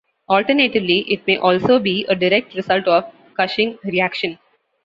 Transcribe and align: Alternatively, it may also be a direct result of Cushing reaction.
Alternatively, 0.27 1.01
it 1.13 1.27
may 1.27 1.37
also 1.37 1.77
be 1.77 2.05
a 2.09 2.15
direct 2.15 2.55
result 2.55 2.87
of 2.87 3.13
Cushing 3.37 3.77
reaction. 3.83 4.39